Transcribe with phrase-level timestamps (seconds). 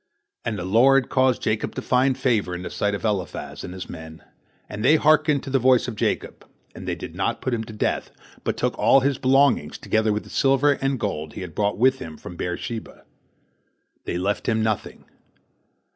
[0.43, 3.87] And the Lord caused Jacob to find favor in the sight of Eliphaz and his
[3.87, 4.23] men,
[4.67, 6.43] and they hearkened to the voice of Jacob,
[6.73, 8.09] and they did not put him to death,
[8.43, 11.77] but took all his belongings, together with the silver and gold that he had brought
[11.77, 13.03] with him from Beer sheba.
[14.05, 15.05] They left him nothing.